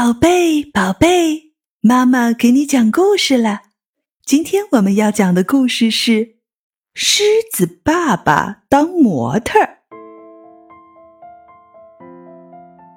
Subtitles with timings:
[0.00, 3.62] 宝贝，宝贝，妈妈给你讲故事了。
[4.24, 6.12] 今天我们要讲的故事是
[6.94, 9.58] 《狮子爸爸当模特》。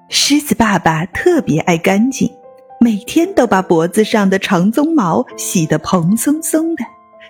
[0.08, 2.30] 狮子爸爸特别爱干净，
[2.78, 6.84] 每天都把脖子上的长鬃毛洗得蓬松松的，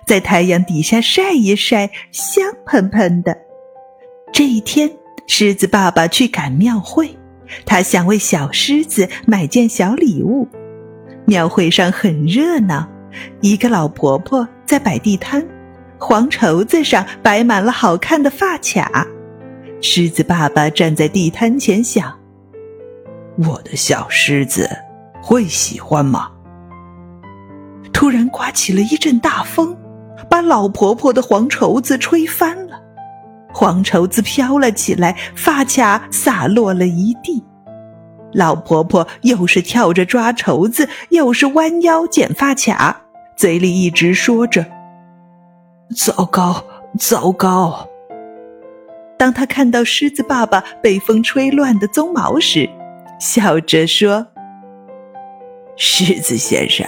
[0.05, 3.35] 在太阳底下晒一晒，香喷喷的。
[4.31, 4.91] 这一天，
[5.25, 7.17] 狮子爸爸去赶庙会。
[7.65, 10.47] 他想为小狮子买件小礼物。
[11.25, 12.87] 庙会上很热闹，
[13.41, 15.45] 一个老婆婆在摆地摊，
[15.97, 19.07] 黄绸子上摆满了好看的发卡。
[19.81, 22.19] 狮子爸爸站在地摊前想
[23.37, 24.69] ：“我的小狮子
[25.21, 26.29] 会喜欢吗？”
[27.93, 29.77] 突然刮起了一阵大风，
[30.29, 32.62] 把老婆婆的黄绸子吹翻。
[33.63, 37.41] 黄绸子飘了起来，发卡洒落了一地。
[38.33, 43.03] 老婆婆又是跳着抓绸子，又是弯腰捡发卡，
[43.37, 44.65] 嘴里一直说着
[45.95, 46.61] ：“糟糕，
[46.99, 47.87] 糟糕。”
[49.17, 52.69] 当他看到狮子爸爸被风吹乱的鬃毛时，
[53.17, 54.27] 笑着说
[55.77, 56.85] ：“狮子先生，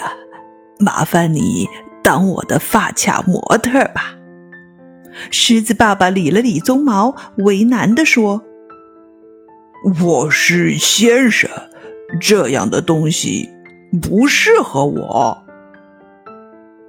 [0.79, 1.65] 麻烦你
[2.03, 4.13] 当我的发卡模特吧。”
[5.31, 8.43] 狮子爸爸理了理鬃毛，为难地说
[10.03, 11.49] ：“我是先生，
[12.19, 13.49] 这样的东西
[14.01, 15.37] 不适合我。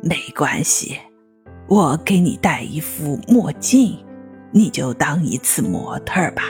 [0.02, 0.98] 没关系，
[1.68, 3.96] 我给你戴一副墨镜，
[4.52, 6.44] 你就当一次模特吧。”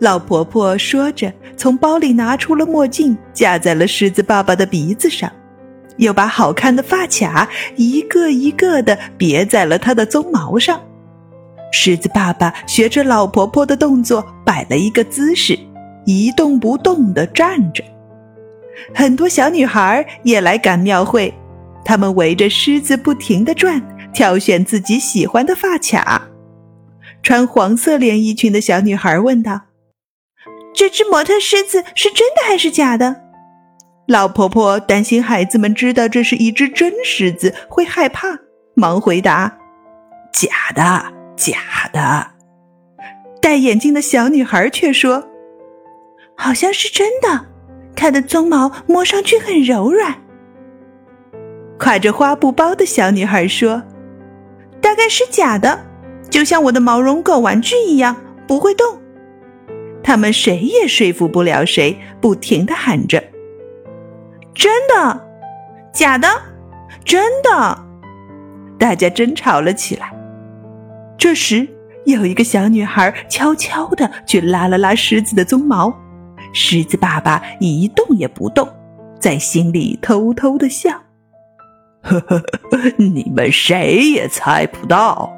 [0.00, 5.30] 老婆婆说着，从包里拿出了墨镜，架在了狮子爸爸的鼻子上。
[5.96, 10.80] 又把好看的发卡一个一个的别在了他的鬃毛上。
[11.72, 15.58] 狮子爸爸学着老婆婆的动作摆了一个姿势，
[16.04, 17.82] 一动不动地站着。
[18.94, 21.34] 很多小女孩也来赶庙会，
[21.84, 26.28] 她们围着狮子不停地转，挑选自己喜欢的发卡。
[27.22, 29.62] 穿黄色连衣裙的小女孩问道
[30.74, 33.22] ：“这只模特狮子是真的还是假的？”
[34.06, 38.38] 老婆婆担心孩子们知道这是一只真狮子会害怕，
[38.74, 39.58] 忙回答
[40.30, 42.26] ：“假的，假的。”
[43.40, 45.26] 戴眼镜的小女孩却说
[46.36, 47.46] ：“好像是真的，
[47.96, 50.14] 它的鬃毛摸上去很柔软。”
[51.78, 53.82] 挎着花布包的小女孩说
[54.82, 55.86] ：“大概是假的，
[56.28, 58.14] 就像我的毛绒狗玩具一样
[58.46, 59.00] 不会动。”
[60.04, 63.24] 他们谁也说服不了谁，不停的喊着。
[64.54, 65.20] 真的，
[65.92, 66.28] 假的，
[67.04, 67.78] 真的，
[68.78, 70.12] 大家争吵了起来。
[71.18, 71.68] 这时，
[72.06, 75.92] 有一个小女孩悄悄的去拉了拉狮子的鬃毛，
[76.52, 78.68] 狮子爸爸一动也不动，
[79.18, 80.90] 在心里偷偷的笑
[82.02, 82.42] ：“呵呵，
[82.96, 85.32] 你们谁也猜不到。”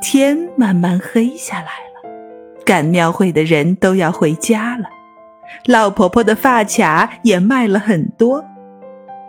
[0.00, 4.84] 天慢慢黑下来了，赶庙会的人都要回家了。
[5.66, 8.44] 老婆婆的发卡也卖了很多，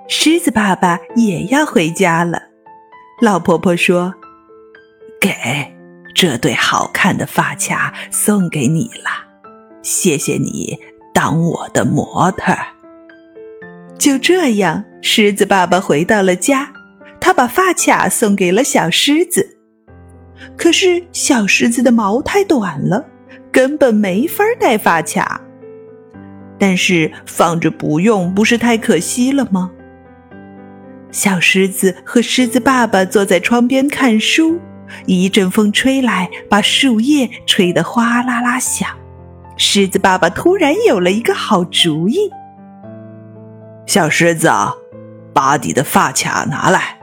[0.07, 2.41] 狮子爸爸也要回家了。
[3.21, 4.13] 老婆婆说
[5.19, 5.31] ：“给
[6.15, 9.27] 这对好看的发卡送给你了，
[9.81, 10.77] 谢谢你
[11.13, 12.53] 当我的模特。”
[13.99, 16.71] 就这样，狮子爸爸回到了家，
[17.19, 19.57] 他把发卡送给了小狮子。
[20.55, 23.05] 可是小狮子的毛太短了，
[23.51, 25.41] 根本没法戴发卡。
[26.59, 29.71] 但是放着不用，不是太可惜了吗？
[31.11, 34.59] 小狮子和狮子爸爸坐在窗边看书，
[35.07, 38.87] 一阵风吹来，把树叶吹得哗啦啦响。
[39.57, 42.29] 狮子爸爸突然有了一个好主意
[43.87, 44.51] ：“小狮子，
[45.33, 46.99] 把你的发卡拿来，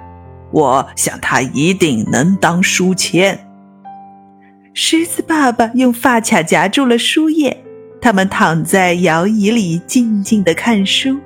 [0.53, 3.49] 我想它一定能当书签。”
[4.73, 7.66] 狮子爸爸用发卡夹住了书页。
[8.07, 11.19] 他们躺在摇椅里静静的看书。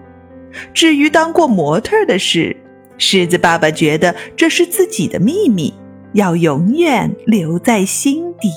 [0.72, 2.56] 至于当过模特的事，
[2.96, 5.74] 狮子爸爸觉得这是自己的秘密，
[6.14, 8.50] 要永远留在心底。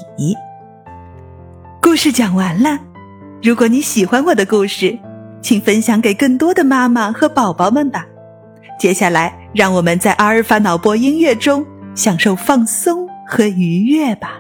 [1.82, 2.80] 故事讲完了，
[3.42, 4.98] 如果你喜欢我的故事，
[5.42, 8.08] 请分享给更多的妈妈和宝宝们吧。
[8.80, 14.40] 接下来，让我们在阿尔法脑波音乐中享受放松和愉悦吧。